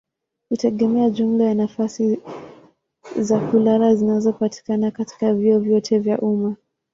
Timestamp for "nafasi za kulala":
1.55-3.95